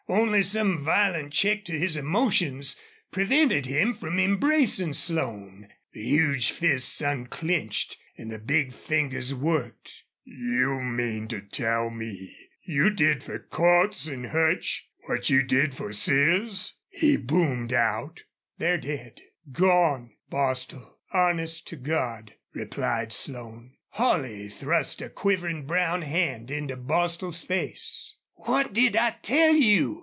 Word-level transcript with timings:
Only 0.09 0.43
some 0.43 0.83
violent 0.83 1.31
check 1.31 1.63
to 1.65 1.71
his 1.71 1.95
emotion 1.95 2.61
prevented 3.11 3.65
him 3.65 3.93
from 3.93 4.19
embracing 4.19 4.91
Slone. 4.91 5.69
The 5.93 6.01
huge 6.03 6.51
fists 6.51 6.99
unclenched 6.99 7.95
and 8.17 8.29
the 8.29 8.37
big 8.37 8.73
fingers 8.73 9.33
worked. 9.33 10.03
"You 10.25 10.81
mean 10.81 11.29
to 11.29 11.39
tell 11.39 11.89
me 11.91 12.35
you 12.61 12.89
did 12.89 13.23
fer 13.23 13.39
Cordts 13.39 14.05
an' 14.11 14.25
Hutch 14.25 14.89
what 15.05 15.29
you 15.29 15.43
did 15.43 15.73
fer 15.73 15.93
Sears?" 15.93 16.75
he 16.89 17.15
boomed 17.15 17.71
out. 17.71 18.23
"They're 18.57 18.77
dead 18.77 19.21
gone, 19.53 20.11
Bostil 20.29 20.99
honest 21.13 21.67
to 21.69 21.77
God!" 21.77 22.33
replied 22.53 23.13
Slone. 23.13 23.75
Holley 23.91 24.49
thrust 24.49 25.01
a 25.01 25.09
quivering, 25.09 25.65
brown 25.65 26.01
hand 26.01 26.51
into 26.51 26.75
Bostil's 26.75 27.43
face. 27.43 28.17
"What 28.33 28.73
did 28.73 28.97
I 28.97 29.11
tell 29.21 29.55
you?" 29.55 29.99